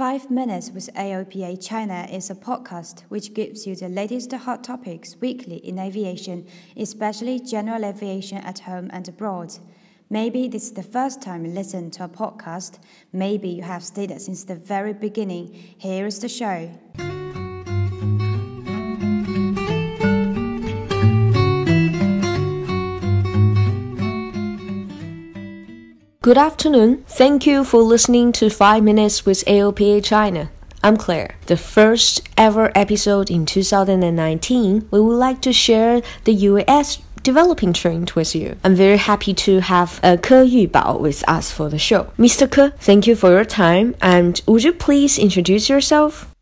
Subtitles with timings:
[0.00, 5.14] Five Minutes with AOPA China is a podcast which gives you the latest hot topics
[5.20, 9.52] weekly in aviation, especially general aviation at home and abroad.
[10.08, 12.78] Maybe this is the first time you listen to a podcast.
[13.12, 15.52] Maybe you have stayed since the very beginning.
[15.76, 16.70] Here is the show.
[26.30, 27.02] Good afternoon.
[27.08, 30.48] Thank you for listening to 5 Minutes with AOPA China.
[30.80, 31.34] I'm Claire.
[31.46, 38.12] The first ever episode in 2019, we would like to share the US developing trend
[38.12, 38.56] with you.
[38.62, 42.12] I'm very happy to have uh, Ke Yubao with us for the show.
[42.16, 42.46] Mr.
[42.46, 46.32] Ke, thank you for your time and would you please introduce yourself?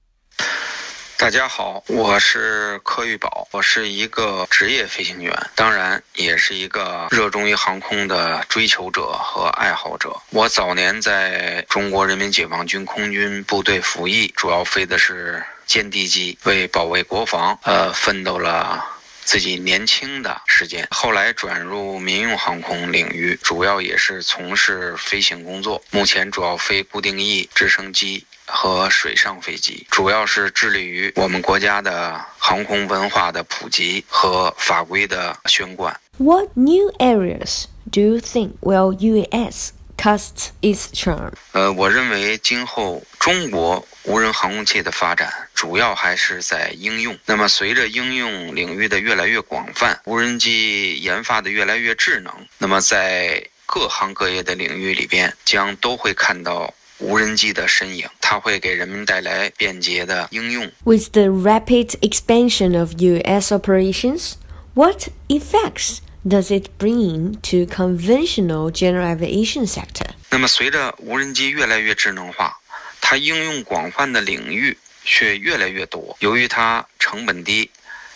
[1.19, 10.17] 大家好，我是柯玉宝，我是一个职业飞行员，当然也是一个热衷于航空的追求者和爱好者。
[10.31, 18.87] 我早年在中国人民解放军空军部队服役，主要飞的是歼敌机，为保卫国防，呃，奋斗了
[19.25, 20.87] 自己年轻的时间。
[20.93, 25.82] 后来转入民用航空领域，主要也是从事飞行工作。
[25.91, 28.25] 目前主要飞固定翼直升机。
[28.49, 35.95] 和水上飞机，主要是致力于我们国家的航空文化的普及和法规的宣贯。
[36.16, 39.73] What new areas do you think will U.S.
[39.96, 41.32] cast its charm？
[41.52, 47.16] 呃，我认为今后中国无人航空器的发展，主要还是在应用。
[47.26, 56.73] 那么，随着应用领域的越来越广泛，无人机研发的越来越智能，那么在各行各业的领域里边，将都会看到。
[56.99, 60.71] 无人机的身影，它会给人们带来便捷的应用。
[60.85, 63.54] With the rapid expansion of U.S.
[63.54, 64.34] operations,
[64.75, 70.10] what effects does it bring to conventional general aviation sector?
[70.31, 72.59] 那么，随着无人机越来越智能化，
[73.00, 76.16] 它应用广泛的领域却越来越多。
[76.21, 77.71] 由于它成本低，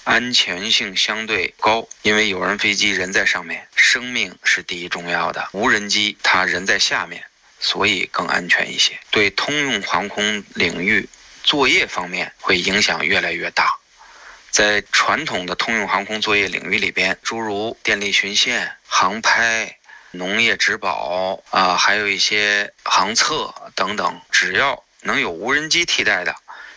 [0.05, 5.49] 安全性相对高，因为有人飞机人在上面，生命是第一重要的。
[5.53, 7.23] 无人机它人在下面。
[7.63, 11.09] 所以更安全一些，对通用航空领域
[11.45, 13.79] 作业方面会影响越来越大。
[14.51, 19.79] 在传统的通用航空作业领域里边，诸如电力巡线、航拍、
[20.11, 26.35] 农业植保啊，还有一些航测等等，只要能有无人机替代的，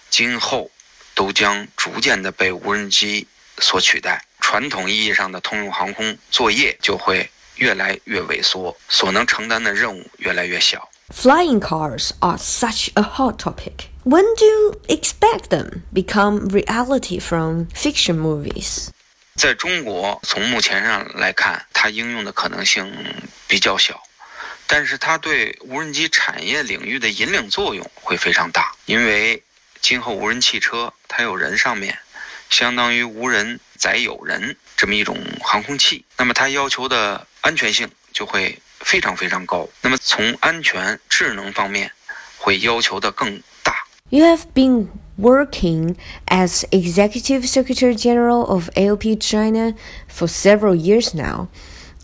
[0.10, 0.72] 今后
[1.16, 4.24] 都将逐渐的被无人机所取代。
[4.40, 7.30] 传统意义上的通用航空作业就会。
[7.57, 10.89] 越来越萎缩，所能承担的任务越来越小。
[11.15, 13.89] Flying cars are such a hot topic.
[14.05, 18.89] When do you expect them become reality from fiction movies?
[19.35, 22.91] 在中国，从目前上来看，它应用的可能性
[23.49, 24.03] 比较小，
[24.67, 28.73] 但是它对无人机产业领域的引领作用会非常大。
[28.87, 29.43] 因为
[29.81, 31.99] 今后无人汽车它有人上面，
[32.50, 37.26] 相当于无人载有人这么一种航空器，那么它要求的。
[37.46, 39.70] 安全性就会非常非常高。
[39.80, 41.92] 那么从安全、智能方面，
[42.40, 43.86] 会要求的更大。
[44.10, 45.96] You have been working
[46.26, 49.76] as Executive Secretary General of AOP China
[50.08, 51.50] for several years now.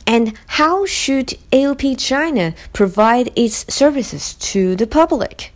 [0.06, 5.50] And how should AOP China provide its services to the public?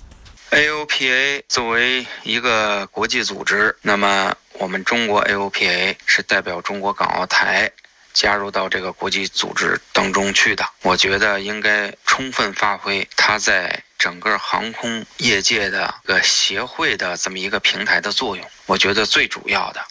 [0.50, 7.72] AOPA 作为一个国际组织，那么我们中国 AOPA 是代表中国港澳台
[8.14, 18.50] 加入到这个国际组织当中去的，我觉得应该充分发挥它在整个航空业界的个协会的这么一个平台的作用。
[18.66, 19.86] 我觉得最主要的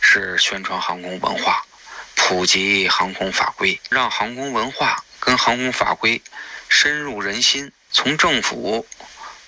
[0.00, 1.66] 是宣传航空文化，
[2.14, 6.22] 普及航空法规，让航空文化跟航空法规
[6.68, 8.86] 深入人心，从政府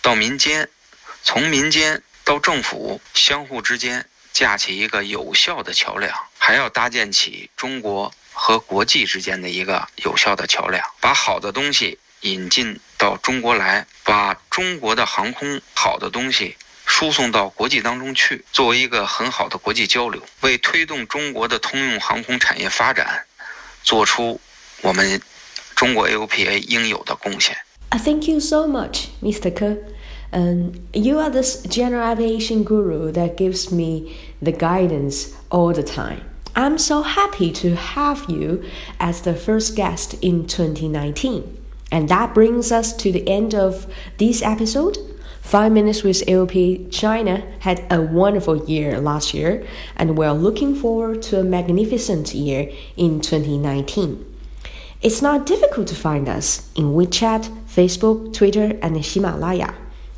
[0.02, 0.68] 到民间，
[1.22, 4.04] 从民间到政府，相互之间。
[4.36, 16.54] 架起一个有效的桥梁，还要搭建起中国和国际之间的一个有效的桥梁，把好的东西引进到中国来，把中国的航空好的东西
[16.84, 23.24] 输送到国际当中去，作为一个很好的国际交流，为推动中国的通用航空产业发展，
[23.82, 24.38] 做出
[24.82, 25.18] 我们
[25.74, 27.56] 中国 AOPA 应有的贡献。
[27.88, 29.50] Thank you so much, Mr.
[29.50, 29.78] Ke.
[30.32, 36.22] Um, you are this general aviation guru that gives me the guidance all the time.
[36.54, 38.64] I'm so happy to have you
[38.98, 41.62] as the first guest in 2019.
[41.92, 43.86] And that brings us to the end of
[44.18, 44.98] this episode.
[45.42, 49.64] Five Minutes with AOP China had a wonderful year last year,
[49.96, 54.24] and we're looking forward to a magnificent year in 2019.
[55.02, 59.74] It's not difficult to find us in WeChat, Facebook, Twitter, and Himalaya.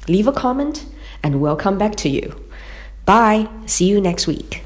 [0.09, 0.85] Leave a comment
[1.23, 2.35] and we'll come back to you.
[3.05, 3.49] Bye.
[3.67, 4.63] See you next week.